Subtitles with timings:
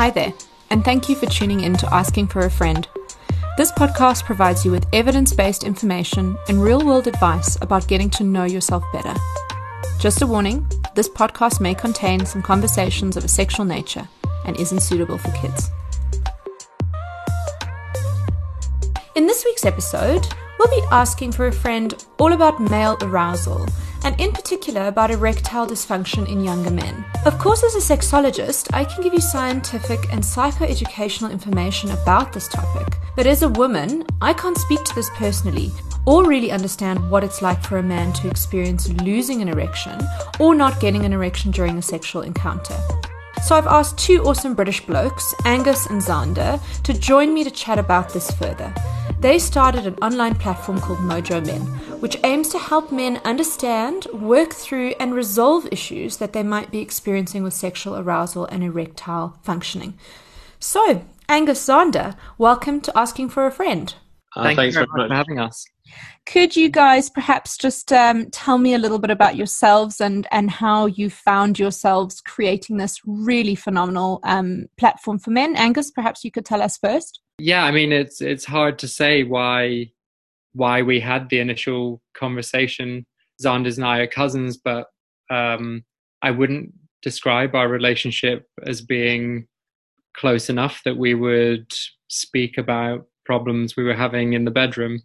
[0.00, 0.32] Hi there,
[0.70, 2.88] and thank you for tuning in to Asking for a Friend.
[3.58, 8.24] This podcast provides you with evidence based information and real world advice about getting to
[8.24, 9.12] know yourself better.
[9.98, 14.08] Just a warning this podcast may contain some conversations of a sexual nature
[14.46, 15.68] and isn't suitable for kids.
[19.16, 20.26] In this week's episode,
[20.58, 23.66] we'll be asking for a friend all about male arousal
[24.04, 27.04] and in particular about erectile dysfunction in younger men.
[27.24, 32.48] Of course, as a sexologist, I can give you scientific and psychoeducational information about this
[32.48, 35.70] topic, but as a woman, I can't speak to this personally
[36.06, 40.00] or really understand what it's like for a man to experience losing an erection
[40.38, 42.76] or not getting an erection during a sexual encounter.
[43.44, 47.78] So I've asked two awesome British blokes, Angus and Xander, to join me to chat
[47.78, 48.72] about this further.
[49.18, 51.60] They started an online platform called Mojo Men,
[52.00, 56.78] which aims to help men understand, work through, and resolve issues that they might be
[56.78, 59.98] experiencing with sexual arousal and erectile functioning.
[60.58, 63.94] So, Angus Xander, welcome to Asking for a Friend.
[64.36, 65.64] Uh, Thank thanks you very much for having us.
[66.26, 70.50] Could you guys perhaps just um, tell me a little bit about yourselves and, and
[70.50, 75.56] how you found yourselves creating this really phenomenal um, platform for men?
[75.56, 77.20] Angus, perhaps you could tell us first.
[77.40, 79.90] Yeah, I mean it's it's hard to say why
[80.52, 83.06] why we had the initial conversation.
[83.42, 84.88] Xanders and I are cousins, but
[85.30, 85.82] um,
[86.20, 89.46] I wouldn't describe our relationship as being
[90.14, 91.72] close enough that we would
[92.08, 95.00] speak about problems we were having in the bedroom.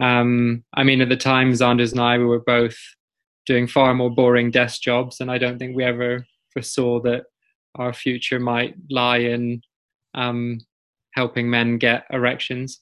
[0.00, 2.76] Um, I mean, at the time, Xanders and I we were both
[3.46, 7.24] doing far more boring desk jobs, and I don't think we ever foresaw that
[7.74, 9.60] our future might lie in
[10.14, 10.60] um,
[11.14, 12.80] helping men get erections.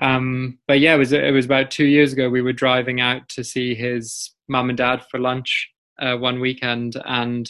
[0.00, 2.30] Um, but yeah, it was it was about two years ago.
[2.30, 6.96] We were driving out to see his mum and dad for lunch uh, one weekend,
[7.04, 7.48] and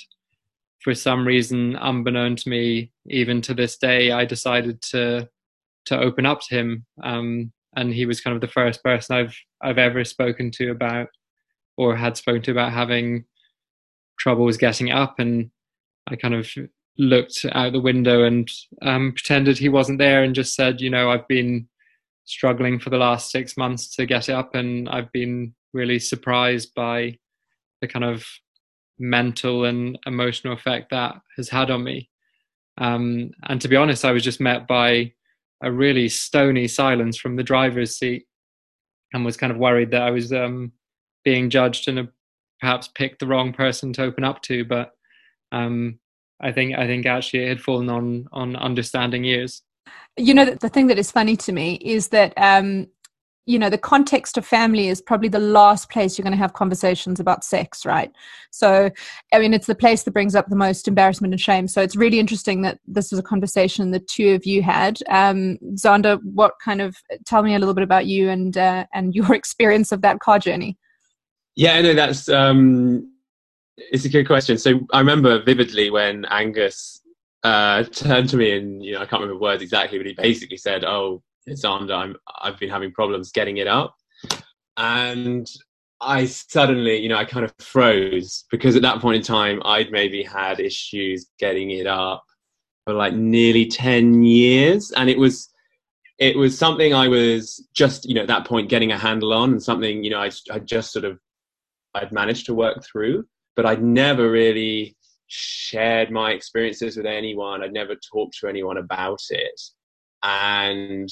[0.80, 5.28] for some reason, unbeknown to me, even to this day, I decided to
[5.86, 6.86] to open up to him.
[7.03, 11.09] Um, and he was kind of the first person I've I've ever spoken to about
[11.76, 13.25] or had spoken to about having
[14.19, 15.50] troubles getting up and
[16.06, 16.48] I kind of
[17.00, 18.49] looked out the window and
[18.83, 21.66] um, pretended he wasn't there and just said, you know, I've been
[22.25, 27.16] struggling for the last six months to get up and I've been really surprised by
[27.81, 28.27] the kind of
[28.99, 32.10] mental and emotional effect that has had on me.
[32.77, 35.15] Um, and to be honest, I was just met by
[35.62, 38.27] a really stony silence from the driver's seat
[39.15, 40.72] and was kind of worried that I was um,
[41.25, 42.09] being judged and
[42.60, 44.66] perhaps picked the wrong person to open up to.
[44.66, 44.91] But
[45.50, 45.99] um,
[46.41, 49.62] I think I think actually it had fallen on on understanding ears.
[50.17, 52.89] You know, the thing that is funny to me is that um,
[53.47, 56.53] you know the context of family is probably the last place you're going to have
[56.53, 58.12] conversations about sex right?
[58.51, 58.91] So
[59.33, 61.67] i mean it's the place that brings up the most embarrassment and shame.
[61.67, 64.99] So it's really interesting that this was a conversation the two of you had.
[65.09, 66.97] Um xander what kind of
[67.27, 70.39] tell me a little bit about you and uh, and your experience of that car
[70.39, 70.78] journey.
[71.57, 73.11] Yeah no that's um
[73.92, 74.58] it's a good question.
[74.58, 77.00] So i remember vividly when angus
[77.42, 80.58] uh turned to me and you know i can't remember words exactly but he basically
[80.58, 81.91] said oh it's on.
[81.91, 83.96] I'm I've been having problems getting it up,
[84.76, 85.48] and
[86.00, 89.91] I suddenly, you know, I kind of froze because at that point in time, I'd
[89.91, 92.24] maybe had issues getting it up
[92.84, 95.48] for like nearly ten years, and it was
[96.18, 99.52] it was something I was just, you know, at that point getting a handle on,
[99.52, 101.18] and something, you know, I I just sort of
[101.94, 103.26] I'd managed to work through,
[103.60, 107.62] but I'd never really shared my experiences with anyone.
[107.62, 109.60] I'd never talked to anyone about it,
[110.22, 111.10] and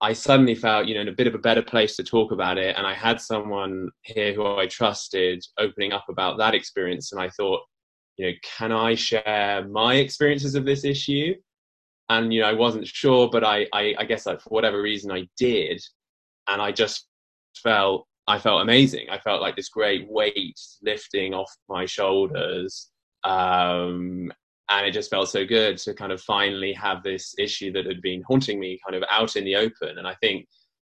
[0.00, 2.56] I suddenly felt, you know, in a bit of a better place to talk about
[2.56, 2.76] it.
[2.76, 7.12] And I had someone here who I trusted opening up about that experience.
[7.12, 7.62] And I thought,
[8.16, 11.34] you know, can I share my experiences of this issue?
[12.10, 15.10] And, you know, I wasn't sure, but I, I, I guess like for whatever reason
[15.10, 15.82] I did.
[16.46, 17.08] And I just
[17.56, 19.08] felt, I felt amazing.
[19.10, 22.90] I felt like this great weight lifting off my shoulders.
[23.24, 24.32] Um,
[24.68, 28.02] and it just felt so good to kind of finally have this issue that had
[28.02, 30.46] been haunting me kind of out in the open and i think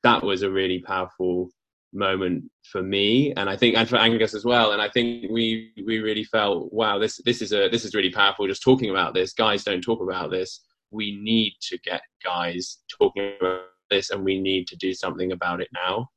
[0.04, 1.50] that was a really powerful
[1.94, 5.72] moment for me and i think and for angus as well and i think we
[5.86, 9.14] we really felt wow this this is a this is really powerful just talking about
[9.14, 10.62] this guys don't talk about this
[10.92, 15.62] we need to get guys talking about this and we need to do something about
[15.62, 16.08] it now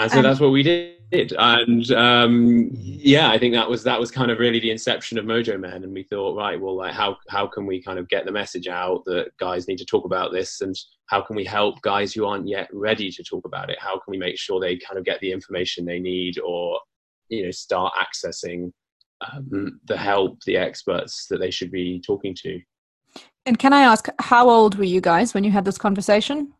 [0.00, 0.96] and so um, that's what we did.
[1.38, 5.24] And um, yeah i think that was that was kind of really the inception of
[5.24, 8.24] mojo men and we thought right well like how how can we kind of get
[8.24, 10.60] the message out that guys need to talk about this?
[10.60, 10.74] And
[11.06, 13.78] how can we help guys who aren't yet ready to talk about it?
[13.80, 16.78] How can we make sure they kind of get the information they need or
[17.28, 18.72] you know start accessing
[19.20, 22.60] um, the help the experts that they should be talking to?
[23.46, 26.52] And can I ask, how old were you guys when you had this conversation?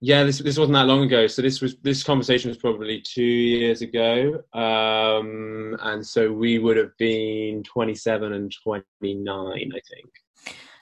[0.00, 1.26] Yeah, this this wasn't that long ago.
[1.26, 6.76] So this was this conversation was probably two years ago, um, and so we would
[6.76, 10.08] have been twenty seven and twenty nine, I think.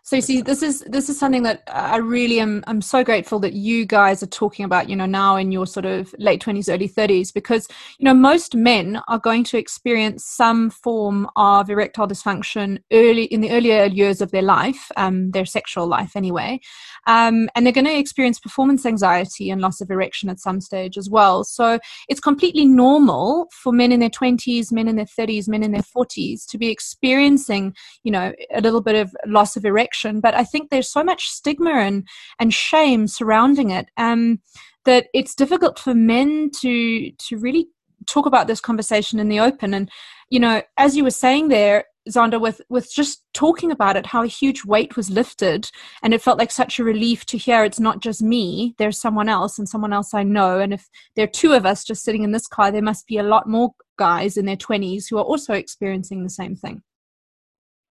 [0.06, 2.62] So see, this is this is something that I really am.
[2.68, 4.88] I'm so grateful that you guys are talking about.
[4.88, 7.66] You know, now in your sort of late twenties, early thirties, because
[7.98, 13.40] you know most men are going to experience some form of erectile dysfunction early in
[13.40, 16.60] the earlier years of their life, um, their sexual life anyway,
[17.08, 20.96] um, and they're going to experience performance anxiety and loss of erection at some stage
[20.96, 21.42] as well.
[21.42, 25.72] So it's completely normal for men in their twenties, men in their thirties, men in
[25.72, 27.74] their forties to be experiencing,
[28.04, 31.28] you know, a little bit of loss of erection but I think there's so much
[31.28, 32.06] stigma and
[32.38, 34.40] and shame surrounding it um,
[34.84, 37.68] that it's difficult for men to to really
[38.06, 39.74] talk about this conversation in the open.
[39.74, 39.90] And
[40.30, 44.22] you know, as you were saying there, Xander, with with just talking about it, how
[44.22, 45.70] a huge weight was lifted,
[46.02, 48.74] and it felt like such a relief to hear it's not just me.
[48.78, 50.60] There's someone else, and someone else I know.
[50.60, 53.18] And if there are two of us just sitting in this car, there must be
[53.18, 56.82] a lot more guys in their 20s who are also experiencing the same thing.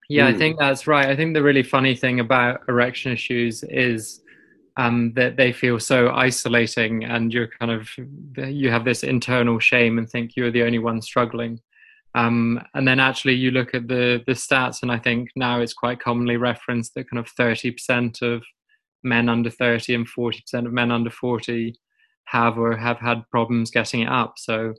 [0.09, 1.07] Yeah, I think that's right.
[1.07, 4.21] I think the really funny thing about erection issues is
[4.77, 7.89] um, that they feel so isolating, and you're kind of
[8.37, 11.59] you have this internal shame and think you're the only one struggling.
[12.13, 15.73] Um, and then actually you look at the the stats, and I think now it's
[15.73, 18.43] quite commonly referenced that kind of 30% of
[19.03, 21.75] men under 30 and 40% of men under 40
[22.25, 24.33] have or have had problems getting it up.
[24.37, 24.73] So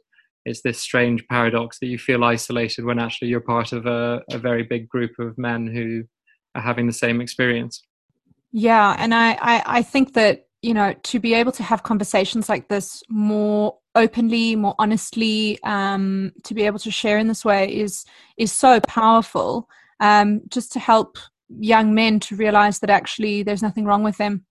[0.47, 4.39] it's this strange paradox that you feel isolated when actually you're part of a, a
[4.39, 6.05] very big group of men who
[6.55, 7.83] are having the same experience.
[8.53, 12.49] Yeah, and I, I, I think that you know to be able to have conversations
[12.49, 17.75] like this more openly, more honestly, um, to be able to share in this way
[17.75, 18.05] is
[18.39, 19.69] is so powerful.
[19.99, 21.19] Um, just to help
[21.59, 24.45] young men to realize that actually there's nothing wrong with them.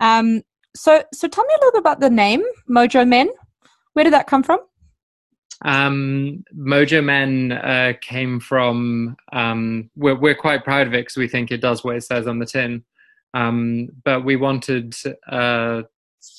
[0.00, 0.42] Um,
[0.74, 3.28] so, so tell me a little bit about the name Mojo Men.
[3.92, 4.60] Where did that come from?
[5.64, 9.16] Um, Mojo Men uh, came from.
[9.32, 12.26] Um, we're we're quite proud of it because we think it does what it says
[12.26, 12.84] on the tin.
[13.34, 14.94] Um, but we wanted
[15.28, 15.82] uh,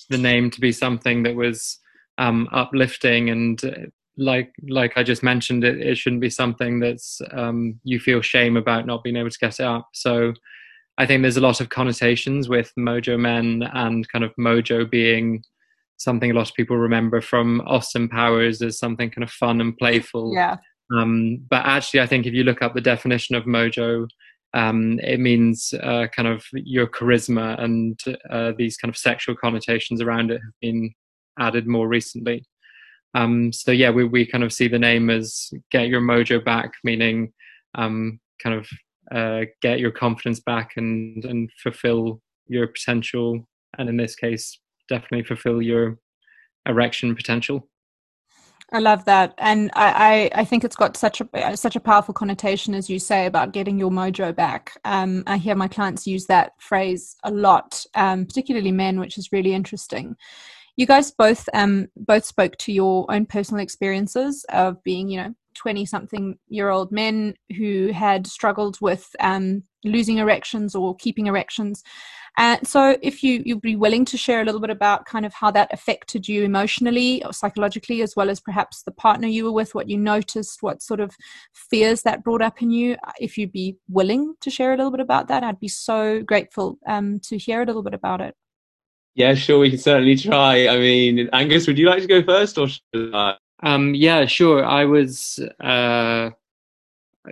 [0.09, 1.79] the name to be something that was
[2.17, 3.71] um, uplifting and uh,
[4.17, 8.57] like like I just mentioned, it, it shouldn't be something that's um, you feel shame
[8.57, 9.89] about not being able to get it up.
[9.93, 10.33] So
[10.97, 15.43] I think there's a lot of connotations with Mojo Men and kind of Mojo being
[16.03, 19.77] something a lot of people remember from Austin Powers as something kind of fun and
[19.77, 20.33] playful.
[20.33, 20.57] Yeah.
[20.95, 24.07] Um, but actually, I think if you look up the definition of mojo,
[24.53, 30.01] um, it means uh, kind of your charisma, and uh, these kind of sexual connotations
[30.01, 30.93] around it have been
[31.39, 32.45] added more recently.
[33.15, 36.73] Um, so yeah, we we kind of see the name as get your mojo back,
[36.83, 37.33] meaning
[37.75, 38.67] um, kind of
[39.11, 43.47] uh, get your confidence back and and fulfill your potential,
[43.77, 44.59] and in this case,
[44.93, 45.97] definitely fulfill your
[46.67, 47.67] erection potential.
[48.71, 52.13] I love that, and I, I, I, think it's got such a such a powerful
[52.13, 54.71] connotation, as you say, about getting your mojo back.
[54.83, 59.31] Um, I hear my clients use that phrase a lot, um, particularly men, which is
[59.31, 60.15] really interesting.
[60.75, 65.35] You guys both um, both spoke to your own personal experiences of being, you know,
[65.53, 71.83] twenty something year old men who had struggled with um, losing erections or keeping erections.
[72.37, 75.33] And so, if you you'd be willing to share a little bit about kind of
[75.33, 79.51] how that affected you emotionally or psychologically, as well as perhaps the partner you were
[79.51, 81.15] with, what you noticed, what sort of
[81.53, 84.99] fears that brought up in you, if you'd be willing to share a little bit
[84.99, 88.35] about that, I'd be so grateful um, to hear a little bit about it.
[89.15, 90.67] Yeah, sure, we can certainly try.
[90.67, 93.35] I mean, Angus, would you like to go first, or should I?
[93.61, 94.65] Um, yeah, sure.
[94.65, 95.39] I was.
[95.59, 96.31] Uh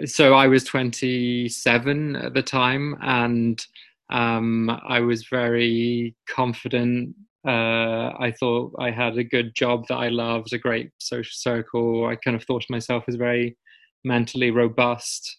[0.06, 3.66] so I was 27 at the time, and
[4.12, 7.16] um, I was very confident.
[7.48, 12.06] Uh, I thought I had a good job that I loved, a great social circle.
[12.06, 13.58] I kind of thought of myself as very
[14.04, 15.38] mentally robust.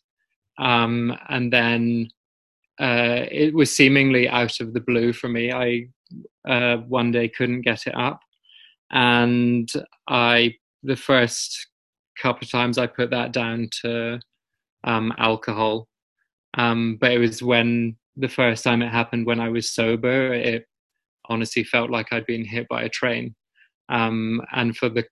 [0.59, 2.09] Um, and then
[2.81, 5.53] uh, it was seemingly out of the blue for me.
[5.53, 5.89] I
[6.49, 8.21] uh, one day couldn't get it up,
[8.91, 9.71] and
[10.09, 11.69] I the first
[12.21, 14.21] couple of times I put that down to
[14.85, 15.89] um, alcohol.
[16.55, 20.67] Um, but it was when the first time it happened when I was sober, it
[21.29, 23.35] honestly felt like I'd been hit by a train.
[23.89, 25.05] Um, and for the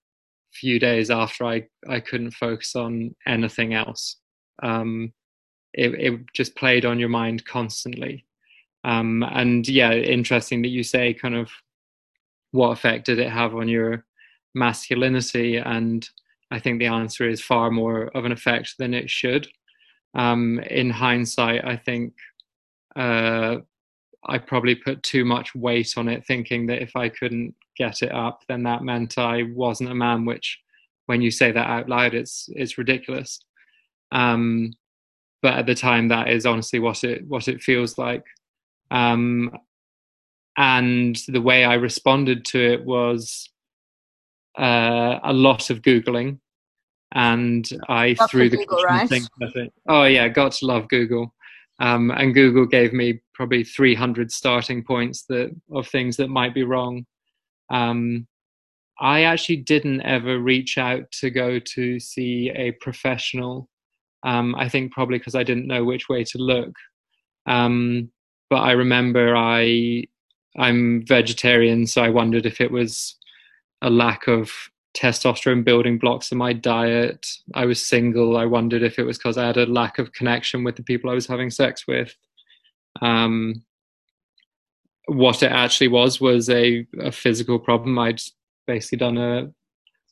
[0.53, 4.17] few days after, I, I couldn't focus on anything else.
[4.61, 5.13] Um,
[5.73, 8.25] it, it just played on your mind constantly.
[8.83, 11.49] Um, and yeah, interesting that you say kind of
[12.51, 14.05] what effect did it have on your
[14.53, 15.57] masculinity?
[15.57, 16.07] And
[16.51, 19.47] I think the answer is far more of an effect than it should.
[20.13, 22.13] Um, in hindsight, I think
[22.95, 23.57] uh,
[24.25, 28.11] I probably put too much weight on it, thinking that if I couldn't get it
[28.11, 30.25] up, then that meant I wasn't a man.
[30.25, 30.59] Which,
[31.07, 33.39] when you say that out loud, it's it's ridiculous.
[34.11, 34.73] Um,
[35.41, 38.23] but at the time, that is honestly what it what it feels like.
[38.91, 39.51] Um,
[40.57, 43.49] and the way I responded to it was
[44.59, 46.39] uh, a lot of googling,
[47.13, 49.09] and I threw the Google, right?
[49.87, 51.33] Oh yeah, got to love Google.
[51.81, 56.63] Um, and Google gave me probably 300 starting points that of things that might be
[56.63, 57.07] wrong.
[57.71, 58.27] Um,
[58.99, 63.67] I actually didn't ever reach out to go to see a professional.
[64.23, 66.71] Um, I think probably because I didn't know which way to look.
[67.47, 68.11] Um,
[68.51, 70.03] but I remember I
[70.59, 73.15] I'm vegetarian, so I wondered if it was
[73.81, 74.51] a lack of
[74.93, 77.25] testosterone building blocks in my diet.
[77.53, 78.37] I was single.
[78.37, 81.09] I wondered if it was because I had a lack of connection with the people
[81.09, 82.15] I was having sex with.
[83.01, 83.63] Um,
[85.07, 87.97] what it actually was was a, a physical problem.
[87.97, 88.21] I'd
[88.67, 89.51] basically done a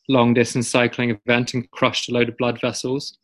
[0.07, 3.17] long distance cycling event and crushed a load of blood vessels.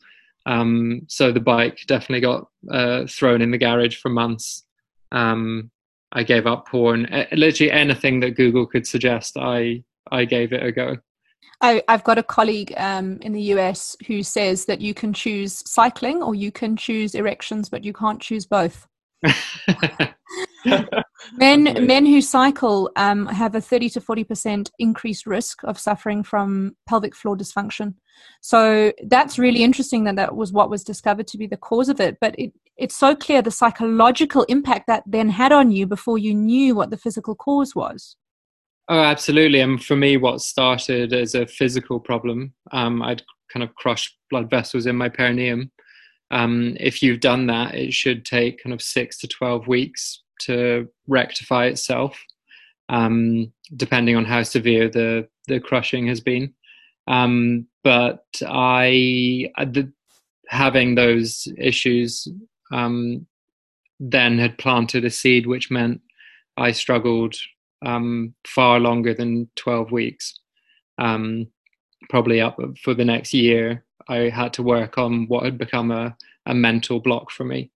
[0.46, 4.64] Um, so the bike definitely got uh, thrown in the garage for months.
[5.12, 5.72] Um,
[6.12, 7.08] I gave up porn.
[7.32, 10.98] Literally anything that Google could suggest, I I gave it a go.
[11.62, 15.64] I, have got a colleague um, in the US who says that you can choose
[15.70, 18.88] cycling or you can choose erections, but you can't choose both.
[21.38, 26.22] men men who cycle um, have a 30 to 40 percent increased risk of suffering
[26.22, 27.96] from pelvic floor dysfunction.
[28.42, 32.00] So that's really interesting that that was what was discovered to be the cause of
[32.00, 32.18] it.
[32.22, 36.34] But it, it's so clear the psychological impact that then had on you before you
[36.34, 38.16] knew what the physical cause was
[38.90, 43.74] oh absolutely and for me what started as a physical problem um, i'd kind of
[43.76, 45.72] crushed blood vessels in my perineum
[46.32, 50.88] um, if you've done that it should take kind of six to 12 weeks to
[51.08, 52.22] rectify itself,
[52.90, 56.54] um, depending on how severe the the crushing has been.
[57.08, 59.92] Um, but I, the,
[60.48, 62.28] having those issues,
[62.72, 63.28] um,
[64.00, 66.02] then had planted a seed, which meant
[66.58, 67.36] I struggled
[67.86, 70.40] um, far longer than twelve weeks.
[70.98, 71.48] Um,
[72.10, 76.16] probably up for the next year, I had to work on what had become a,
[76.46, 77.72] a mental block for me.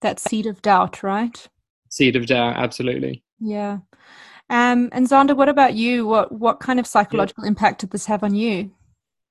[0.00, 1.48] That seed of doubt, right?
[1.88, 3.76] seed of doubt absolutely yeah
[4.52, 6.06] um, and Xander, what about you?
[6.06, 7.48] What what kind of psychological yeah.
[7.48, 8.70] impact did this have on you?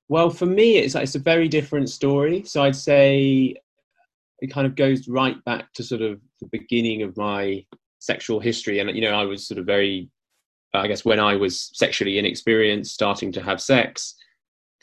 [0.08, 2.42] Well, for me, it's it's a very different story.
[2.44, 3.54] So I'd say
[4.40, 7.64] it kind of goes right back to sort of the beginning of my
[8.02, 10.08] sexual history, and you know, I was sort of very,
[10.74, 14.14] I guess, when I was sexually inexperienced, starting to have sex,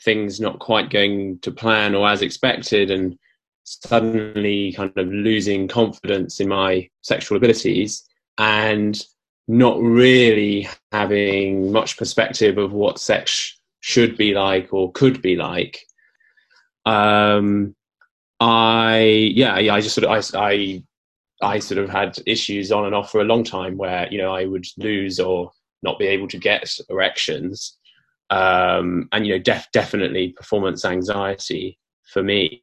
[0.02, 3.18] things not quite going to plan or as expected, and
[3.64, 8.04] suddenly kind of losing confidence in my sexual abilities
[8.38, 9.04] and
[9.46, 15.78] not really having much perspective of what sex should be like or could be like.
[16.86, 17.76] Um
[18.42, 19.00] i
[19.34, 20.82] yeah i just sort of i i
[21.42, 24.34] i sort of had issues on and off for a long time where you know
[24.34, 25.50] i would lose or
[25.82, 27.78] not be able to get erections
[28.30, 32.62] um and you know def- definitely performance anxiety for me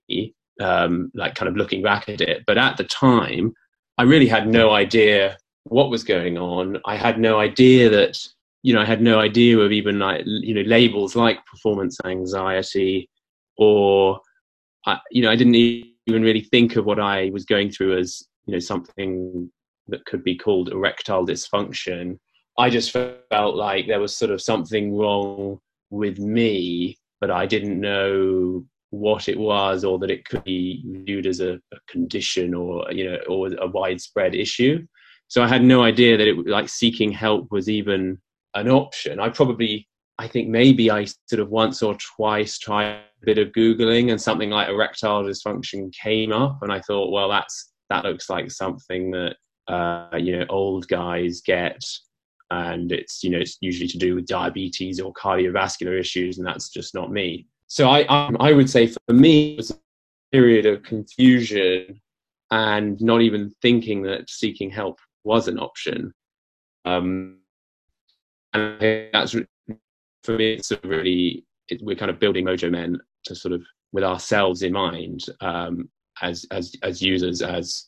[0.59, 2.43] um, like kind of looking back at it.
[2.45, 3.53] But at the time,
[3.97, 6.79] I really had no idea what was going on.
[6.85, 8.17] I had no idea that,
[8.63, 13.09] you know, I had no idea of even like, you know, labels like performance anxiety
[13.57, 14.19] or,
[14.85, 18.23] I, you know, I didn't even really think of what I was going through as,
[18.47, 19.51] you know, something
[19.87, 22.17] that could be called erectile dysfunction.
[22.57, 27.79] I just felt like there was sort of something wrong with me, but I didn't
[27.79, 32.89] know what it was or that it could be viewed as a, a, condition or
[32.91, 34.85] you know or a widespread issue
[35.27, 38.17] so i had no idea that it like seeking help was even
[38.55, 39.85] an option i probably
[40.19, 44.21] i think maybe i sort of once or twice tried a bit of googling and
[44.21, 49.11] something like erectile dysfunction came up and i thought well that's that looks like something
[49.11, 49.35] that
[49.67, 51.81] uh, you know old guys get
[52.49, 56.69] and it's you know it's usually to do with diabetes or cardiovascular issues and that's
[56.69, 59.77] just not me so I, I, I would say for me it was a
[60.31, 61.99] period of confusion
[62.51, 66.13] and not even thinking that seeking help was an option.
[66.85, 67.39] Um,
[68.53, 69.35] and that's
[70.23, 70.53] for me.
[70.53, 74.63] It's a really it, we're kind of building Mojo Men to sort of with ourselves
[74.63, 75.89] in mind um,
[76.21, 77.85] as as as users as,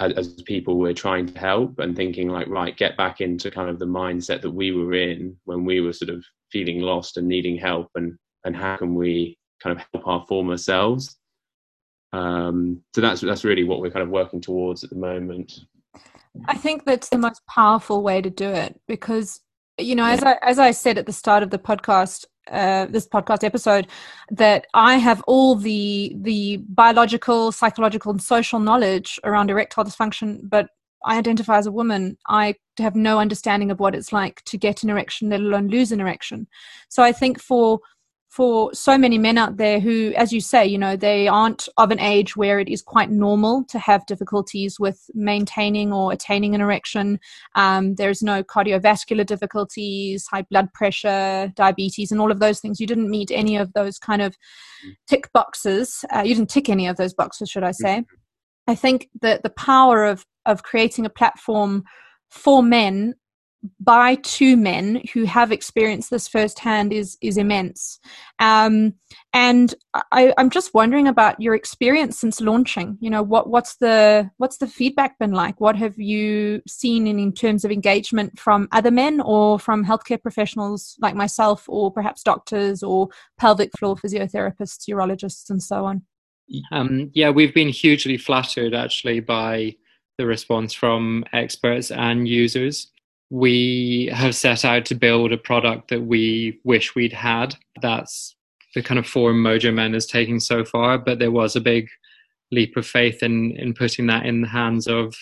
[0.00, 3.68] as as people we're trying to help and thinking like right get back into kind
[3.68, 7.28] of the mindset that we were in when we were sort of feeling lost and
[7.28, 11.16] needing help and and how can we kind of help our former selves.
[12.12, 15.60] Um, so that's that's really what we're kind of working towards at the moment.
[16.46, 19.40] I think that's the most powerful way to do it because
[19.78, 23.06] you know, as I as I said at the start of the podcast, uh, this
[23.06, 23.86] podcast episode,
[24.30, 30.68] that I have all the the biological, psychological, and social knowledge around erectile dysfunction, but
[31.04, 32.18] I identify as a woman.
[32.28, 35.92] I have no understanding of what it's like to get an erection, let alone lose
[35.92, 36.46] an erection.
[36.88, 37.80] So I think for
[38.30, 41.90] for so many men out there who, as you say, you know, they aren't of
[41.90, 46.60] an age where it is quite normal to have difficulties with maintaining or attaining an
[46.60, 47.18] erection.
[47.56, 52.78] Um, there's no cardiovascular difficulties, high blood pressure, diabetes, and all of those things.
[52.78, 54.36] You didn't meet any of those kind of
[55.08, 56.04] tick boxes.
[56.14, 57.98] Uh, you didn't tick any of those boxes, should I say?
[57.98, 58.70] Mm-hmm.
[58.70, 61.84] I think that the power of of creating a platform
[62.30, 63.14] for men
[63.78, 67.98] by two men who have experienced this firsthand is is immense.
[68.38, 68.94] Um,
[69.34, 69.74] and
[70.12, 72.96] I, am just wondering about your experience since launching.
[73.00, 75.60] You know, what what's the what's the feedback been like?
[75.60, 80.20] What have you seen in, in terms of engagement from other men or from healthcare
[80.20, 86.02] professionals like myself, or perhaps doctors or pelvic floor physiotherapists, urologists, and so on?
[86.72, 89.76] Um, yeah, we've been hugely flattered actually by
[90.18, 92.90] the response from experts and users
[93.30, 97.54] we have set out to build a product that we wish we'd had.
[97.80, 98.34] That's
[98.74, 101.88] the kind of form Mojo Men is taking so far, but there was a big
[102.52, 105.14] leap of faith in in putting that in the hands of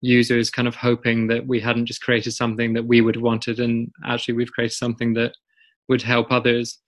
[0.00, 3.58] users, kind of hoping that we hadn't just created something that we would have wanted,
[3.58, 5.32] and actually we've created something that
[5.88, 6.78] would help others.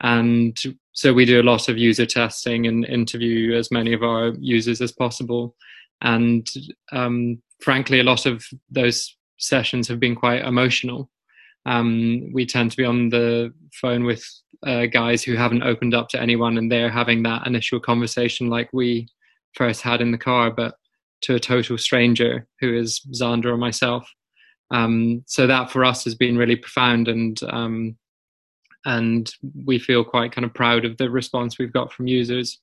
[0.00, 0.56] And
[0.92, 4.80] so we do a lot of user testing and interview as many of our users
[4.80, 5.56] as possible.
[6.02, 6.46] And
[6.92, 11.10] um, frankly, a lot of those sessions have been quite emotional.
[11.66, 14.24] Um, we tend to be on the phone with
[14.66, 18.68] uh, guys who haven't opened up to anyone, and they're having that initial conversation like
[18.72, 19.08] we
[19.54, 20.74] first had in the car, but
[21.22, 24.08] to a total stranger who is Xander or myself.
[24.70, 27.96] Um, so that for us has been really profound, and um,
[28.84, 29.30] and
[29.64, 32.60] we feel quite kind of proud of the response we've got from users.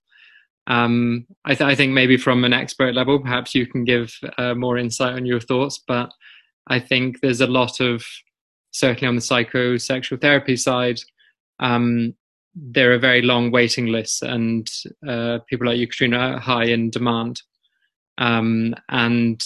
[0.68, 4.56] Um, I, th- I, think maybe from an expert level, perhaps you can give uh,
[4.56, 6.12] more insight on your thoughts, but
[6.68, 8.06] I think there's a lot of,
[8.72, 11.00] certainly on the psychosexual therapy side,
[11.60, 12.16] um,
[12.56, 14.70] there are very long waiting lists, and
[15.08, 17.42] uh, people like you, Katrina, are high in demand.
[18.18, 19.44] Um, and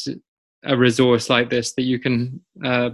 [0.64, 2.92] a resource like this that you can uh,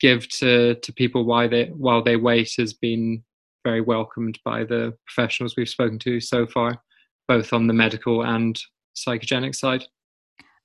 [0.00, 3.22] give to to people while they while they wait has been
[3.64, 6.82] very welcomed by the professionals we've spoken to so far,
[7.28, 8.60] both on the medical and
[8.96, 9.84] psychogenic side.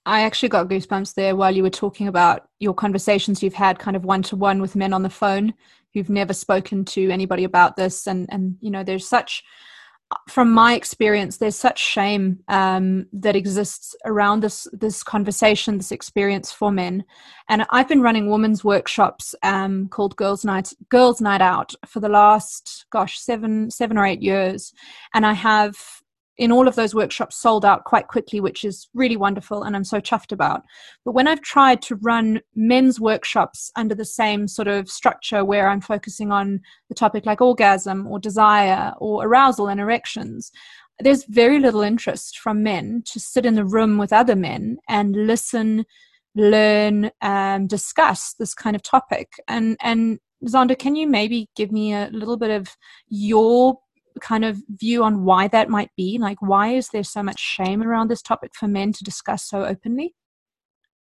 [0.07, 3.97] I actually got goosebumps there while you were talking about your conversations you've had kind
[3.97, 5.53] of one to one with men on the phone.
[5.93, 9.43] Who've never spoken to anybody about this and and you know there's such
[10.29, 16.51] from my experience there's such shame um, that exists around this this conversation this experience
[16.51, 17.03] for men.
[17.49, 22.09] And i've been running women's workshops um, called girls night girls night out for the
[22.09, 24.71] last gosh seven seven or eight years.
[25.13, 25.75] And i have
[26.37, 29.83] in all of those workshops sold out quite quickly, which is really wonderful and I'm
[29.83, 30.63] so chuffed about.
[31.03, 35.69] But when I've tried to run men's workshops under the same sort of structure where
[35.69, 40.51] I'm focusing on the topic like orgasm or desire or arousal and erections,
[40.99, 45.15] there's very little interest from men to sit in the room with other men and
[45.27, 45.85] listen,
[46.35, 49.33] learn, um, discuss this kind of topic.
[49.47, 52.75] And and Xander, can you maybe give me a little bit of
[53.09, 53.79] your
[54.21, 56.17] kind of view on why that might be?
[56.17, 59.65] Like, why is there so much shame around this topic for men to discuss so
[59.65, 60.15] openly?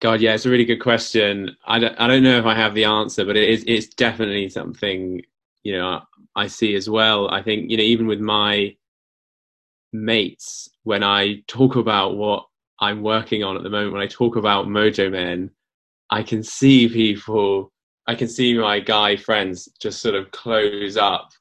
[0.01, 1.55] God, yeah, it's a really good question.
[1.65, 4.49] I don't, I don't know if I have the answer, but it is, it's definitely
[4.49, 5.21] something,
[5.63, 6.01] you know,
[6.35, 7.29] I see as well.
[7.29, 8.75] I think, you know, even with my
[9.93, 12.45] mates, when I talk about what
[12.79, 15.49] I'm working on at the moment, when I talk about Mojo Men,
[16.09, 17.71] I can see people,
[18.05, 21.31] I can see my guy friends just sort of close up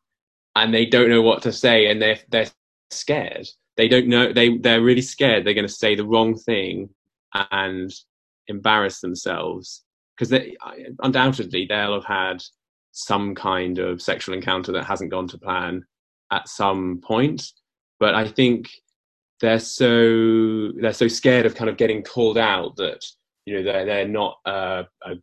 [0.56, 2.50] and they don't know what to say and they're they're
[2.90, 3.48] scared.
[3.76, 6.90] They don't know they they're really scared they're going to say the wrong thing
[7.50, 7.92] and
[8.48, 9.84] embarrass themselves.
[10.16, 10.56] Because they
[11.02, 12.42] undoubtedly they'll have had
[12.92, 15.84] some kind of sexual encounter that hasn't gone to plan
[16.30, 17.50] at some point.
[18.00, 18.70] But i think
[19.40, 23.04] they're so they're so scared of kind of getting called out that
[23.46, 25.14] you know they're they're not a, a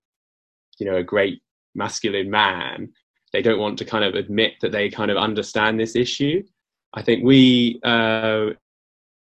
[0.79, 1.41] you know a great
[1.73, 2.89] masculine man
[3.33, 6.43] they don't want to kind of admit that they kind of understand this issue.
[6.93, 8.51] I think we, uh,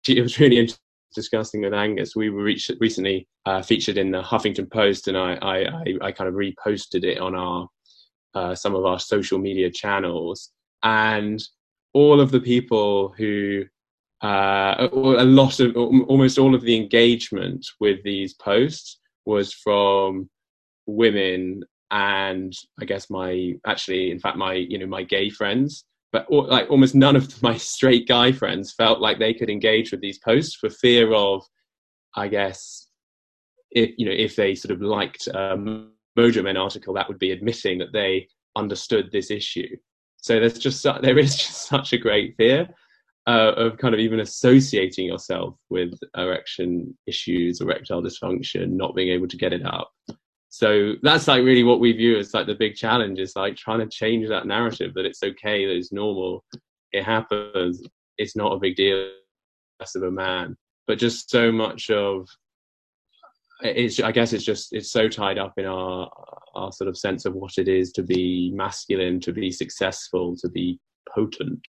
[0.08, 2.16] it was really interesting discussing with Angus.
[2.16, 6.34] We were recently uh, featured in the Huffington Post, and I, I, I, kind of
[6.34, 7.68] reposted it on our
[8.34, 10.52] uh, some of our social media channels.
[10.82, 11.42] And
[11.94, 13.64] all of the people who,
[14.22, 20.30] uh, a lot of, almost all of the engagement with these posts was from
[20.86, 21.64] women
[21.94, 26.70] and I guess my actually, in fact, my you know my gay friends, but like
[26.70, 30.56] almost none of my straight guy friends felt like they could engage with these posts
[30.56, 31.46] for fear of,
[32.16, 32.88] I guess,
[33.72, 35.56] if you know if they sort of liked a
[36.18, 39.70] Mojo Men article, that would be admitting that they understood this issue.
[40.18, 42.68] So there's just there is just such a great fear
[43.28, 49.28] uh, of kind of even associating yourself with erection issues, erectile dysfunction, not being able
[49.28, 49.92] to get it up.
[50.54, 53.80] So that's like really what we view as like the big challenge is like trying
[53.80, 56.46] to change that narrative that it's okay, that it's normal,
[56.92, 57.82] it happens,
[58.20, 59.10] it's not a big deal,
[59.80, 60.56] less of a man.
[60.86, 62.28] But just so much of
[63.62, 66.08] it's I guess it's just it's so tied up in our
[66.54, 70.50] our sort of sense of what it is to be masculine, to be successful, to
[70.50, 70.80] be
[71.16, 71.68] potent.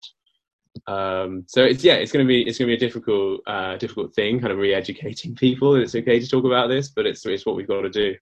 [0.87, 4.39] Um, so it's yeah, it's gonna be it's gonna be a difficult uh, difficult thing,
[4.39, 5.73] kind of re-educating people.
[5.73, 8.15] That it's okay to talk about this, but it's it's what we've got to do.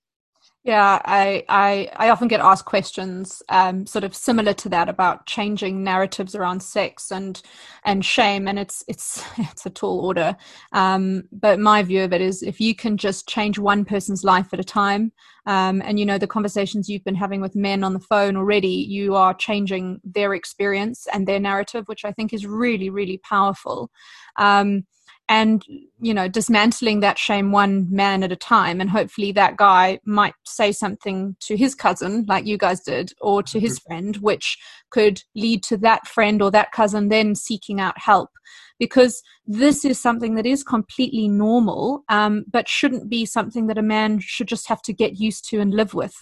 [0.69, 5.25] Yeah, I, I, I often get asked questions, um, sort of similar to that, about
[5.25, 7.41] changing narratives around sex and
[7.86, 10.38] and shame, and it's it's it's a tall order.
[10.71, 14.53] Um, but my view of it is, if you can just change one person's life
[14.53, 15.12] at a time,
[15.47, 18.67] um, and you know the conversations you've been having with men on the phone already,
[18.67, 23.89] you are changing their experience and their narrative, which I think is really really powerful.
[24.38, 24.86] Um,
[25.29, 25.63] and
[26.01, 28.81] you know dismantling that shame one man at a time.
[28.81, 33.43] And hopefully that guy might say something to his cousin like you guys did or
[33.43, 33.87] to his mm-hmm.
[33.87, 34.57] friend which
[34.89, 38.31] could lead to that friend or that cousin then seeking out help.
[38.79, 43.83] Because this is something that is completely normal um, but shouldn't be something that a
[43.83, 46.15] man should just have to get used to and live with.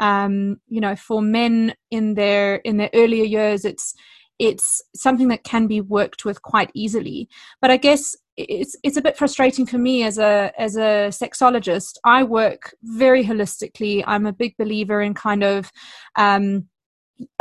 [0.00, 3.94] Um, you know for men in their in their earlier years it's
[4.40, 7.28] it's something that can be worked with quite easily
[7.60, 8.16] but i guess
[8.48, 11.98] it's it's a bit frustrating for me as a as a sexologist.
[12.04, 14.02] I work very holistically.
[14.06, 15.70] I'm a big believer in kind of
[16.16, 16.68] um,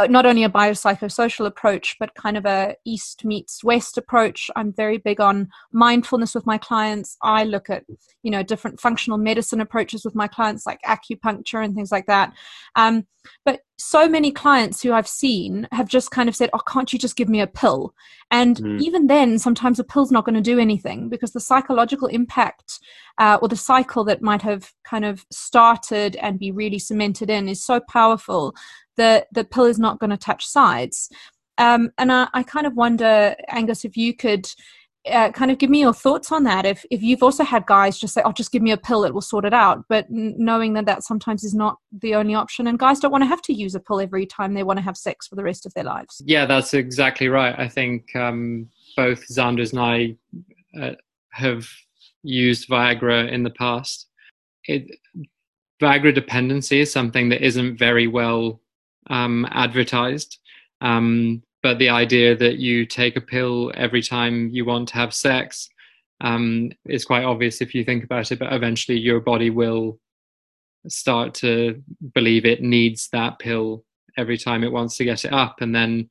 [0.08, 4.50] not only a biopsychosocial approach, but kind of a East meets West approach.
[4.56, 7.18] I'm very big on mindfulness with my clients.
[7.22, 7.84] I look at,
[8.24, 12.34] you know, different functional medicine approaches with my clients, like acupuncture and things like that.
[12.76, 13.06] Um,
[13.46, 17.00] but so many clients who I've seen have just kind of said, "Oh, can't you
[17.00, 17.94] just give me a pill?"
[18.32, 18.82] And mm.
[18.82, 22.80] even then, sometimes a pill's not going to do anything because the psychological impact
[23.18, 27.50] uh, or the cycle that might have kind of started and be really cemented in
[27.50, 28.56] is so powerful
[29.00, 31.10] the the pill is not going to touch sides.
[31.58, 34.48] Um, and I, I, kind of wonder, Angus, if you could
[35.10, 36.66] uh, kind of give me your thoughts on that.
[36.66, 39.14] If if you've also had guys just say, "Oh, just give me a pill; it
[39.14, 42.68] will sort it out," but n- knowing that that sometimes is not the only option,
[42.68, 44.84] and guys don't want to have to use a pill every time they want to
[44.84, 46.22] have sex for the rest of their lives.
[46.26, 47.56] Yeah, that's exactly right.
[47.58, 50.16] I think um, both Xanders and I
[50.80, 50.96] uh,
[51.32, 51.68] have
[52.24, 54.08] used Viagra in the past.
[54.66, 54.98] It,
[55.82, 58.60] Viagra dependency is something that isn't very well
[59.08, 60.38] um, advertised.
[60.82, 65.14] Um, but the idea that you take a pill every time you want to have
[65.14, 65.70] sex
[66.22, 68.40] um, is quite obvious if you think about it.
[68.40, 70.00] But eventually, your body will
[70.88, 71.82] start to
[72.14, 73.84] believe it needs that pill
[74.18, 75.62] every time it wants to get it up.
[75.62, 76.10] And then,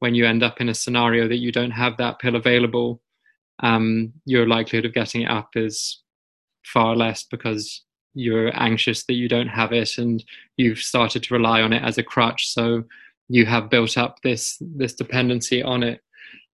[0.00, 3.02] when you end up in a scenario that you don't have that pill available,
[3.62, 6.02] um, your likelihood of getting it up is
[6.64, 10.24] far less because you're anxious that you don't have it and
[10.56, 12.48] you've started to rely on it as a crutch.
[12.48, 12.84] So
[13.28, 16.00] you have built up this this dependency on it.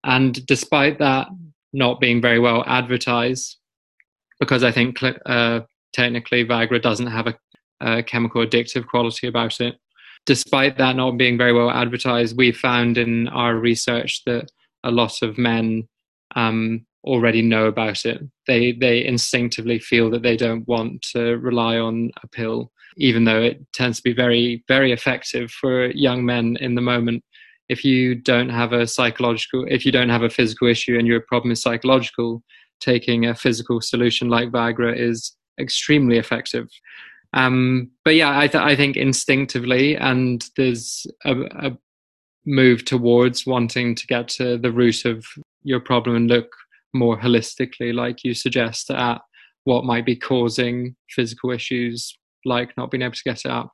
[0.04, 1.28] And despite that
[1.76, 3.58] not being very well advertised
[4.40, 5.60] because i think uh,
[5.92, 7.34] technically viagra doesn't have a,
[7.80, 9.76] a chemical addictive quality about it
[10.24, 14.50] despite that not being very well advertised we found in our research that
[14.84, 15.86] a lot of men
[16.34, 18.20] um, already know about it.
[18.46, 23.42] They they instinctively feel that they don't want to rely on a pill, even though
[23.42, 27.22] it tends to be very very effective for young men in the moment.
[27.68, 31.20] If you don't have a psychological, if you don't have a physical issue and your
[31.20, 32.42] problem is psychological,
[32.80, 36.68] taking a physical solution like Viagra is extremely effective.
[37.32, 41.34] Um, but yeah, I, th- I think instinctively, and there's a,
[41.66, 41.78] a
[42.46, 45.26] move towards wanting to get to the root of
[45.64, 46.48] your problem and look
[46.96, 49.20] more holistically, like you suggest, at
[49.64, 53.72] what might be causing physical issues like not being able to get it up.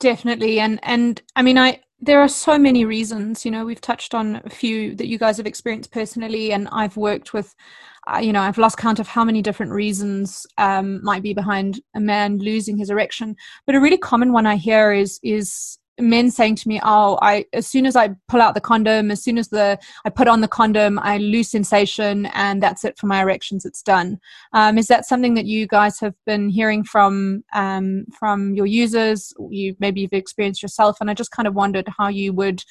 [0.00, 3.44] Definitely, and and I mean, I there are so many reasons.
[3.44, 6.96] You know, we've touched on a few that you guys have experienced personally, and I've
[6.96, 7.54] worked with.
[8.10, 11.80] Uh, you know, I've lost count of how many different reasons um, might be behind
[11.94, 13.36] a man losing his erection.
[13.66, 17.46] But a really common one I hear is is men saying to me, "Oh, I
[17.52, 20.40] as soon as I pull out the condom, as soon as the I put on
[20.40, 23.64] the condom, I lose sensation, and that's it for my erections.
[23.64, 24.18] It's done."
[24.52, 29.32] Um, is that something that you guys have been hearing from um, from your users?
[29.50, 32.62] You maybe you've experienced yourself, and I just kind of wondered how you would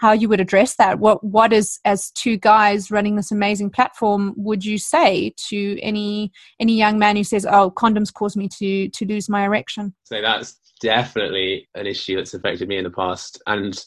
[0.00, 0.98] how you would address that.
[0.98, 6.32] What what is as two guys running this amazing platform would you say to any
[6.58, 9.94] any young man who says, "Oh, condoms cause me to to lose my erection"?
[10.04, 13.82] So that's definitely an issue that's affected me in the past, and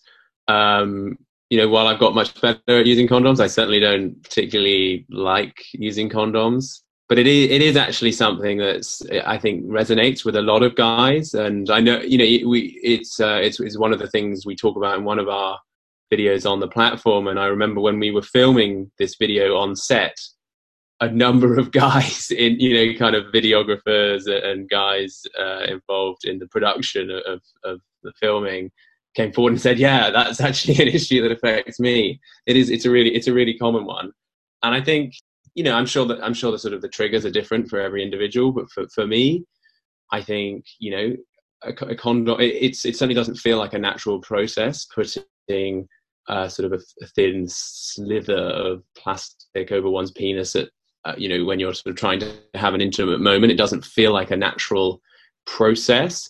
[0.47, 1.17] um,
[1.49, 5.63] you know, while I've got much better at using condoms, I certainly don't particularly like
[5.73, 6.82] using condoms.
[7.10, 10.75] But it is, it is actually something that's I think resonates with a lot of
[10.75, 14.45] guys, and I know you know we it's uh, it's, it's one of the things
[14.45, 15.60] we talk about in one of our
[16.12, 17.27] videos on the platform.
[17.27, 20.17] And I remember when we were filming this video on set,
[21.01, 26.39] a number of guys in, you know, kind of videographers and guys uh, involved in
[26.39, 28.71] the production of, of the filming
[29.15, 32.19] came forward and said, "Yeah, that's actually an issue that affects me.
[32.45, 32.69] It is.
[32.69, 34.12] It's a really, it's a really common one."
[34.63, 35.13] And I think,
[35.56, 37.79] you know, I'm sure that I'm sure the sort of the triggers are different for
[37.79, 39.45] every individual, but for for me,
[40.12, 41.15] I think, you know,
[41.63, 42.39] a, a condom.
[42.39, 45.88] It, it's it certainly doesn't feel like a natural process putting
[46.27, 50.69] uh, sort of a, a, thin sliver of plastic over one's penis at
[51.06, 53.86] uh, you know when you're sort of trying to have an intimate moment it doesn't
[53.86, 55.02] feel like a natural
[55.46, 56.30] process.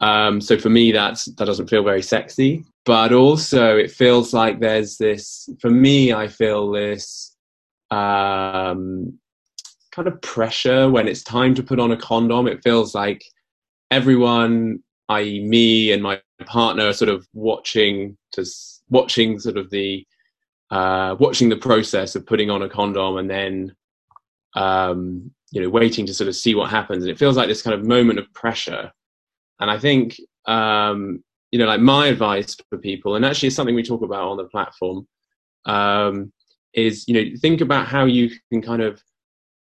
[0.00, 4.60] Um, so for me that's that doesn't feel very sexy but also it feels like
[4.60, 7.36] there's this for me i feel this
[7.90, 9.18] um,
[9.90, 12.46] kind of pressure when it's time to put on a condom.
[12.46, 13.24] It feels like
[13.90, 18.44] everyone i.e me and my partner are sort of watching to
[18.90, 20.06] watching sort of the
[20.70, 23.74] uh, watching the process of putting on a condom and then
[24.54, 27.04] um, you know waiting to sort of see what happens.
[27.04, 28.90] And it feels like this kind of moment of pressure.
[29.60, 33.74] And i think um, you know like my advice for people and actually it's something
[33.74, 35.06] we talk about on the platform
[35.66, 36.32] um,
[36.74, 39.02] is you know think about how you can kind of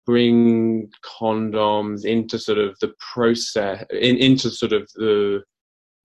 [0.05, 0.89] bring
[1.19, 5.41] condoms into sort of the process in, into sort of the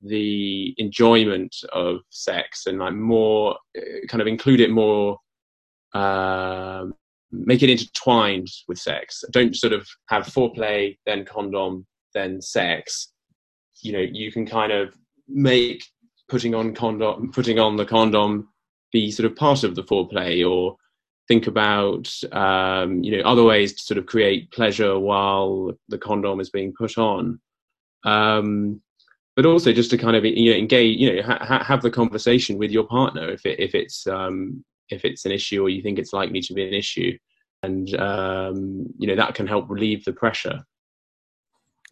[0.03, 5.19] the enjoyment of sex and like more uh, kind of include it more
[5.95, 6.95] um,
[7.31, 9.25] make it intertwined with sex.
[9.31, 13.13] Don't sort of have foreplay then condom then sex.
[13.83, 14.95] You know you can kind of
[15.29, 15.85] make
[16.29, 18.49] putting on condom putting on the condom
[18.93, 20.77] be sort of part of the foreplay or
[21.29, 26.41] think about um, you know other ways to sort of create pleasure while the condom
[26.41, 27.41] is being put on.
[28.05, 28.81] Um,
[29.35, 32.59] but also just to kind of you know engage you know ha- have the conversation
[32.59, 35.99] with your partner if it if it's um if it's an issue or you think
[35.99, 37.17] it's likely to be an issue.
[37.63, 40.65] And um you know that can help relieve the pressure.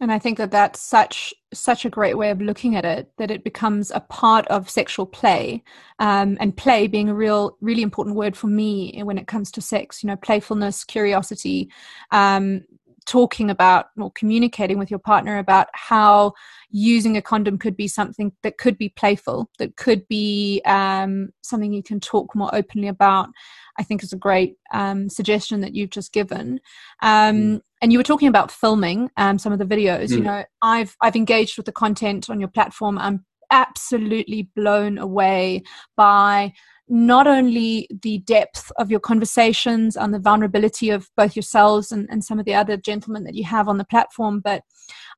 [0.01, 3.31] And i think that that's such such a great way of looking at it that
[3.31, 5.63] it becomes a part of sexual play.
[5.99, 9.61] Um, and play being a real really important word for me when it comes to
[9.61, 11.71] sex you know playfulness curiosity
[12.11, 12.65] um,
[13.05, 16.33] talking about or communicating with your partner about how
[16.69, 21.71] using a condom could be something that could be playful, that could be um, something
[21.71, 23.29] you can talk more openly about,
[23.77, 26.59] I think is a great um, suggestion that you've just given.
[27.01, 27.61] Um, mm.
[27.81, 30.09] And you were talking about filming um, some of the videos.
[30.09, 30.17] Mm.
[30.17, 32.97] You know, I've I've engaged with the content on your platform.
[32.97, 35.63] I'm absolutely blown away
[35.95, 36.53] by
[36.87, 42.23] not only the depth of your conversations and the vulnerability of both yourselves and, and
[42.23, 44.63] some of the other gentlemen that you have on the platform, but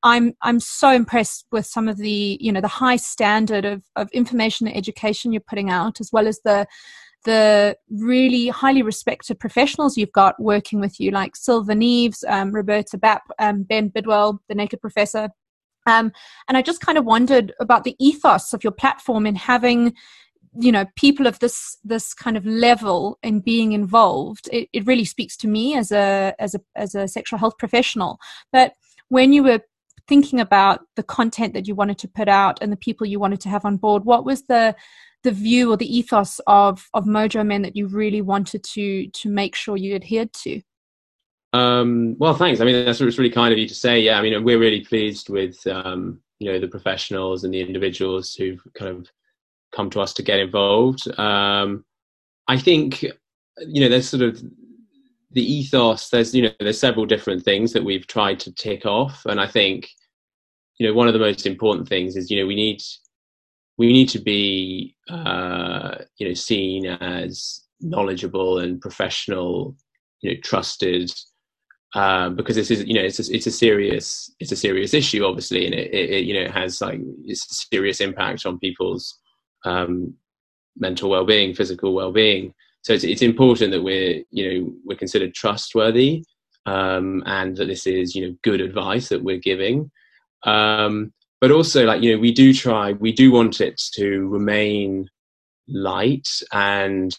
[0.03, 4.09] I'm I'm so impressed with some of the you know the high standard of, of
[4.11, 6.67] information and education you're putting out, as well as the
[7.25, 12.97] the really highly respected professionals you've got working with you, like Silva Neves, um, Roberta
[12.97, 15.29] Bapp, um, Ben Bidwell, the Naked Professor.
[15.87, 16.11] Um,
[16.47, 19.93] and I just kind of wondered about the ethos of your platform in having
[20.59, 25.05] you know people of this this kind of level in being involved it, it really
[25.05, 28.17] speaks to me as a as a as a sexual health professional.
[28.51, 28.73] But
[29.09, 29.61] when you were
[30.07, 33.41] thinking about the content that you wanted to put out and the people you wanted
[33.41, 34.75] to have on board what was the
[35.23, 39.29] the view or the ethos of of mojo men that you really wanted to to
[39.29, 40.61] make sure you adhered to?
[41.53, 42.61] Um, well thanks.
[42.61, 44.81] I mean that's it's really kind of you to say yeah i mean we're really
[44.81, 49.09] pleased with um, you know the professionals and the individuals who've kind of
[49.73, 51.07] come to us to get involved.
[51.19, 51.85] Um,
[52.47, 54.41] I think you know there's sort of
[55.31, 56.09] the ethos.
[56.09, 59.47] There's you know there's several different things that we've tried to tick off, and I
[59.47, 59.89] think
[60.77, 62.81] you know one of the most important things is you know we need
[63.77, 69.75] we need to be uh, you know seen as knowledgeable and professional,
[70.21, 71.11] you know trusted
[71.95, 75.23] um, because this is you know it's a, it's a serious it's a serious issue
[75.23, 79.19] obviously and it, it, you know it has like it's a serious impact on people's
[79.67, 80.13] um,
[80.77, 82.53] mental well-being physical well-being.
[82.81, 86.23] So it's, it's important that we're you know we're considered trustworthy
[86.65, 89.91] um, and that this is you know good advice that we're giving.
[90.43, 95.09] Um, but also like you know we do try we do want it to remain
[95.67, 97.17] light and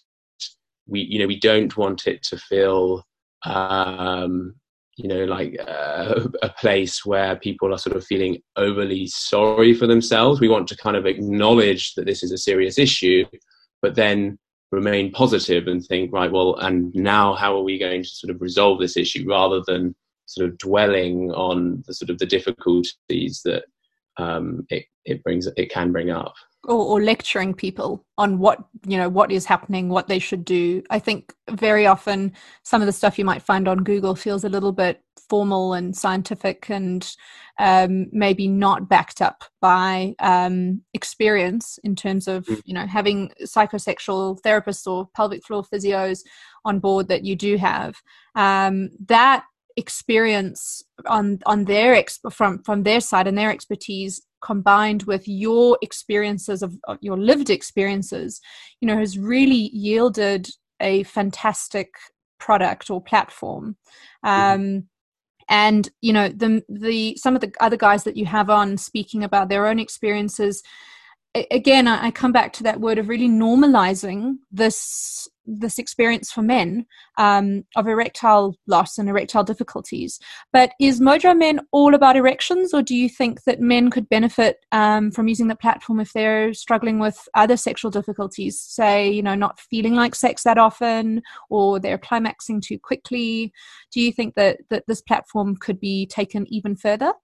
[0.87, 3.05] we you know we don't want it to feel
[3.45, 4.55] um,
[4.99, 9.87] you know, like uh, a place where people are sort of feeling overly sorry for
[9.87, 10.41] themselves.
[10.41, 13.25] We want to kind of acknowledge that this is a serious issue,
[13.81, 14.39] but then
[14.73, 18.43] remain positive and think, right, well, and now how are we going to sort of
[18.43, 19.95] resolve this issue rather than
[20.27, 23.65] sort of dwelling on the sort of the difficulties that
[24.19, 26.35] um, it, it brings, it can bring up
[26.69, 30.83] or, or, lecturing people on what you know what is happening what they should do
[30.91, 34.49] i think very often some of the stuff you might find on google feels a
[34.49, 37.15] little bit formal and scientific and
[37.59, 42.61] um, maybe not backed up by um, experience in terms of mm.
[42.65, 46.21] you know having psychosexual therapists or pelvic floor physios
[46.65, 47.97] on board that you do have
[48.35, 49.45] um, that
[49.77, 55.79] experience on on their ex- from from their side and their expertise combined with your
[55.83, 58.41] experiences of, of, your lived experiences
[58.81, 60.49] you know has really yielded
[60.81, 61.91] a fantastic
[62.39, 63.77] product or platform
[64.25, 64.61] mm-hmm.
[64.61, 64.89] um,
[65.49, 69.25] and you know the the some of the other guys that you have on speaking
[69.25, 70.63] about their own experiences
[71.51, 76.85] again I, come back to that word of really normalizing this this experience for men
[77.17, 80.21] um, of erectile loss and erectile difficulties.
[80.53, 84.59] But is mojo men all about erections or do you think that men could benefit
[84.73, 89.35] um, from using the platform if they're struggling with other sexual difficulties say you know
[89.35, 93.53] not feeling like sex that often or they're climaxing too quickly?
[93.93, 97.15] Do you think that that this platform could be taken even further?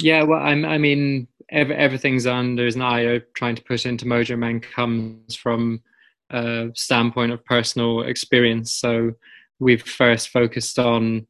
[0.00, 4.04] Yeah well I'm, i mean every, everything Xander and I are trying to put into
[4.04, 5.82] Mojo Men comes from
[6.30, 8.72] a standpoint of personal experience.
[8.72, 9.12] So
[9.58, 11.26] we've first focused on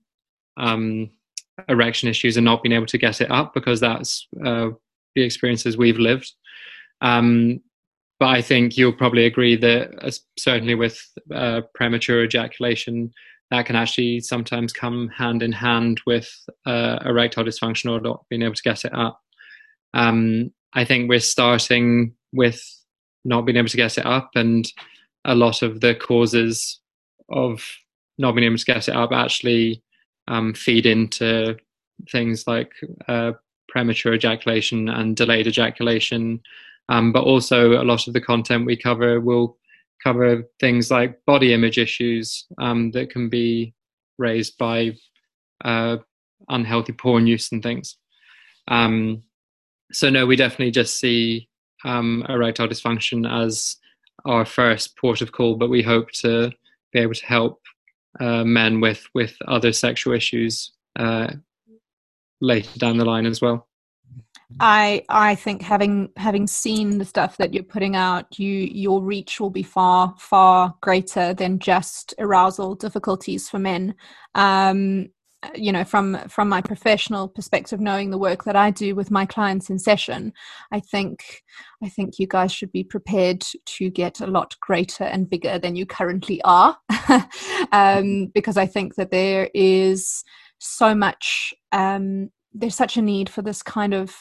[0.56, 1.10] um,
[1.68, 4.70] erection issues and not being able to get it up because that's uh,
[5.14, 6.32] the experiences we've lived.
[7.00, 7.60] Um,
[8.18, 11.00] but I think you'll probably agree that uh, certainly with
[11.32, 13.12] uh, premature ejaculation,
[13.50, 16.30] that can actually sometimes come hand in hand with
[16.66, 19.20] uh, erectile dysfunction or not being able to get it up.
[19.94, 22.60] Um, I think we're starting with
[23.24, 24.70] not being able to get it up, and
[25.24, 26.80] a lot of the causes
[27.30, 27.64] of
[28.18, 29.82] not being able to get it up actually
[30.28, 31.56] um, feed into
[32.10, 32.72] things like
[33.08, 33.32] uh,
[33.68, 36.40] premature ejaculation and delayed ejaculation.
[36.88, 39.58] Um, but also, a lot of the content we cover will
[40.02, 43.74] cover things like body image issues um, that can be
[44.16, 44.92] raised by
[45.64, 45.98] uh,
[46.48, 47.96] unhealthy porn use and things.
[48.68, 49.22] Um,
[49.92, 51.48] so no, we definitely just see
[51.84, 53.76] um, erectile dysfunction as
[54.24, 56.52] our first port of call, but we hope to
[56.92, 57.60] be able to help
[58.20, 61.28] uh, men with with other sexual issues uh,
[62.40, 63.68] later down the line as well.
[64.60, 69.40] I I think having having seen the stuff that you're putting out, you your reach
[69.40, 73.94] will be far far greater than just arousal difficulties for men.
[74.34, 75.10] Um,
[75.54, 79.24] you know from from my professional perspective knowing the work that i do with my
[79.24, 80.32] clients in session
[80.72, 81.42] i think
[81.82, 85.76] i think you guys should be prepared to get a lot greater and bigger than
[85.76, 86.76] you currently are.
[87.72, 90.22] Um, because i think that there is
[90.58, 94.16] so much um, there's such a need for this kind of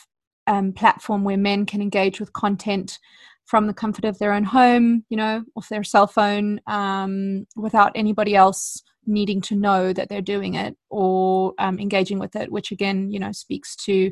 [0.47, 2.99] um, platform where men can engage with content
[3.45, 7.91] from the comfort of their own home you know off their cell phone um, without
[7.95, 12.71] anybody else needing to know that they're doing it or um, engaging with it, which
[12.71, 14.11] again, you know, speaks to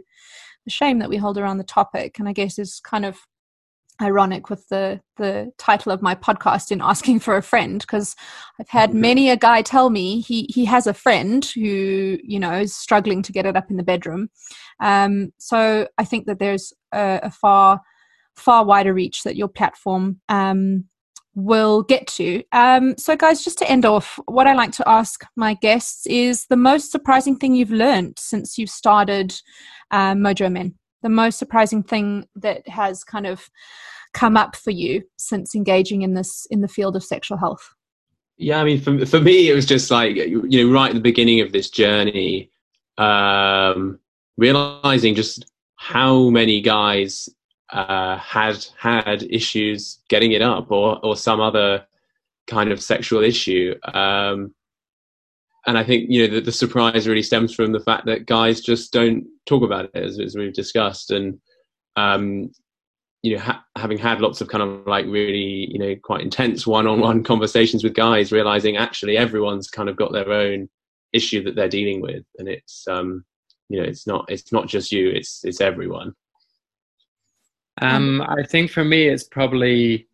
[0.66, 2.20] the shame that we hold around the topic.
[2.20, 3.20] And I guess is kind of
[4.02, 8.16] ironic with the the title of my podcast in asking for a friend because
[8.60, 12.54] I've had many a guy tell me he he has a friend who you know
[12.54, 14.30] is struggling to get it up in the bedroom.
[14.80, 17.82] Um, so I think that there's a, a far
[18.36, 20.86] far wider reach that your platform um,
[21.36, 22.44] will get to.
[22.52, 26.48] Um, so, guys, just to end off, what I like to ask my guests is
[26.48, 29.40] the most surprising thing you've learned since you've started
[29.92, 30.76] uh, Mojo Men.
[31.04, 33.50] The most surprising thing that has kind of
[34.14, 37.74] come up for you since engaging in this in the field of sexual health.
[38.38, 41.02] Yeah, I mean, for for me, it was just like you know, right at the
[41.02, 42.50] beginning of this journey,
[42.98, 44.00] um,
[44.38, 47.30] realizing just how many guys
[47.72, 51.86] uh, had had issues getting it up or or some other
[52.48, 53.76] kind of sexual issue.
[53.94, 54.54] Um,
[55.68, 58.62] and I think you know the, the, surprise really stems from the fact that guys
[58.62, 61.40] just don't talk about it as, as we've discussed, and
[61.96, 62.52] um,
[63.24, 66.68] you know ha- having had lots of kind of like really you know quite intense
[66.68, 70.70] one-on-one conversations with guys, realizing actually everyone's kind of got their own
[71.14, 73.26] issue that they're dealing with, and it's um,
[73.70, 76.14] you know it's not it's not just you, it's it's everyone.
[77.82, 80.08] Um, I think for me, it's probably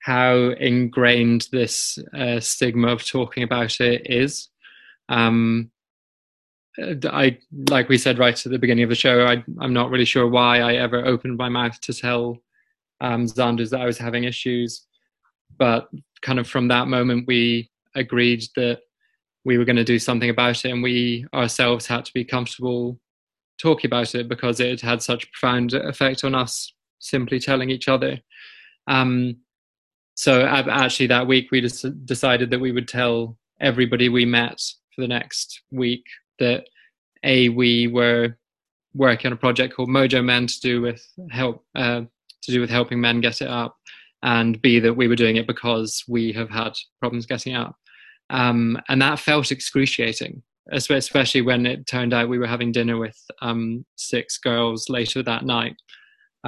[0.00, 4.48] how ingrained this uh, stigma of talking about it is.
[5.08, 5.70] Um,
[6.78, 7.38] I
[7.68, 9.26] like we said right at the beginning of the show.
[9.26, 12.38] I, am not really sure why I ever opened my mouth to tell
[13.00, 14.86] um, Xanders that I was having issues,
[15.58, 15.88] but
[16.22, 18.80] kind of from that moment we agreed that
[19.44, 23.00] we were going to do something about it, and we ourselves had to be comfortable
[23.60, 26.72] talking about it because it had such a profound effect on us.
[26.98, 28.18] Simply telling each other.
[28.86, 29.36] Um,
[30.14, 34.60] so actually, that week we just decided that we would tell everybody we met
[34.94, 36.04] for the next week
[36.38, 36.64] that
[37.24, 38.36] a we were
[38.94, 42.02] working on a project called Mojo Men to do with help uh,
[42.42, 43.76] to do with helping men get it up,
[44.22, 47.76] and b that we were doing it because we have had problems getting up,
[48.30, 50.42] um, and that felt excruciating,
[50.72, 55.44] especially when it turned out we were having dinner with um, six girls later that
[55.44, 55.76] night.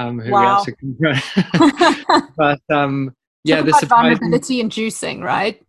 [0.00, 0.64] Um, who wow.
[0.64, 5.62] to, but um, yeah, the vulnerability inducing, right?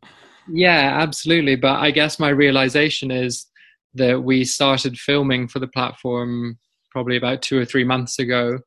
[0.48, 1.56] Yeah, absolutely.
[1.56, 3.48] But I guess my realization is
[3.94, 6.58] that we started filming for the platform
[6.92, 8.60] probably about two or three months ago.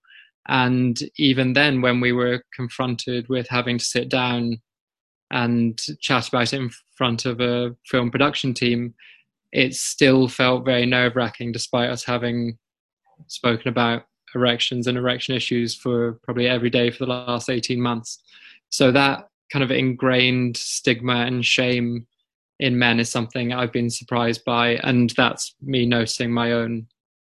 [0.49, 4.61] And even then, when we were confronted with having to sit down
[5.31, 8.95] and chat about it in front of a film production team,
[9.53, 12.59] it still felt very nerve wracking despite us having
[13.29, 14.03] spoken about
[14.35, 18.23] erections and erection issues for probably every day for the last 18 months.
[18.71, 22.07] So that kind of ingrained stigma and shame
[22.61, 26.87] in men is something I've been surprised by, and that's me noticing my own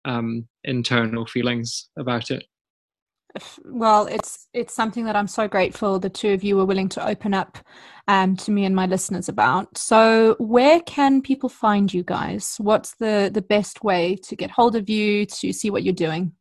[0.06, 2.46] um, internal feelings about it.
[3.66, 7.08] Well, it's it's something that I'm so grateful the two of you were willing to
[7.08, 7.58] open up
[8.08, 9.76] um, to me and my listeners about.
[9.78, 12.56] So, where can people find you guys?
[12.60, 16.34] What's the the best way to get hold of you to see what you're doing?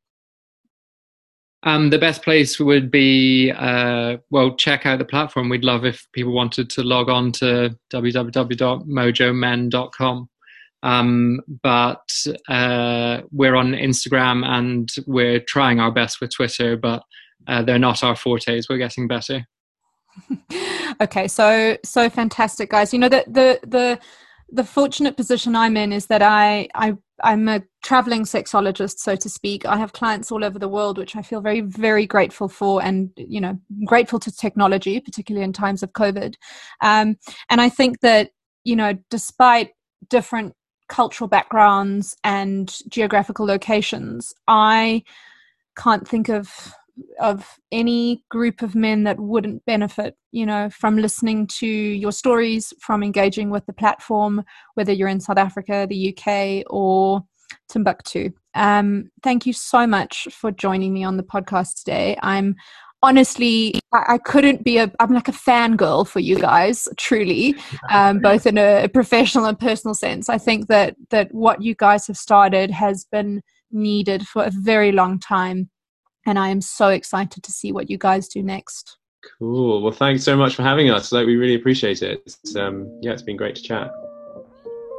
[1.65, 5.49] Um, the best place would be, uh, well, check out the platform.
[5.49, 10.29] We'd love if people wanted to log on to www.mojomen.com.
[10.85, 17.05] Um, but uh, we're on Instagram and we're trying our best with Twitter, but
[17.47, 18.69] uh, they're not our fortes.
[18.69, 19.47] We're getting better.
[21.01, 22.93] okay, so so fantastic, guys.
[22.93, 24.01] You know the the the
[24.51, 29.29] the fortunate position I'm in is that I I I'm a traveling sexologist, so to
[29.29, 29.65] speak.
[29.65, 33.11] I have clients all over the world, which I feel very, very grateful for, and
[33.17, 36.35] you know, grateful to technology, particularly in times of COVID.
[36.81, 37.17] Um,
[37.51, 38.31] and I think that
[38.65, 39.71] you know, despite
[40.09, 40.55] different
[40.89, 45.03] cultural backgrounds and geographical locations, I
[45.77, 46.75] can't think of
[47.21, 52.73] of any group of men that wouldn't benefit you know from listening to your stories
[52.81, 57.25] from engaging with the platform whether you're in south africa the uk or
[57.69, 58.31] timbuktu.
[58.55, 62.17] Um, thank you so much for joining me on the podcast today.
[62.23, 62.57] I'm
[63.03, 67.57] honestly I, I couldn't be a i'm like a fangirl for you guys truly
[67.91, 70.29] um, both in a professional and personal sense.
[70.29, 74.93] I think that that what you guys have started has been needed for a very
[74.93, 75.69] long time
[76.27, 78.99] and I am so excited to see what you guys do next.
[79.39, 79.83] Cool.
[79.83, 81.13] Well, thanks so much for having us.
[81.13, 82.23] Like, we really appreciate it.
[82.27, 83.91] It's, um, yeah, it's been great to chat.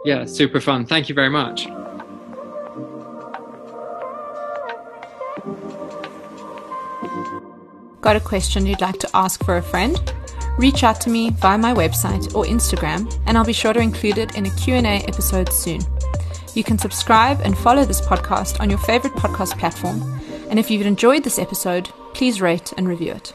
[0.06, 0.86] Yeah, super fun.
[0.86, 1.68] Thank you very much.
[8.02, 9.98] Got a question you'd like to ask for a friend?
[10.58, 14.18] Reach out to me via my website or Instagram, and I'll be sure to include
[14.18, 15.82] it in a Q&A episode soon.
[16.54, 20.22] You can subscribe and follow this podcast on your favorite podcast platform
[20.54, 23.34] and if you've enjoyed this episode, please rate and review it.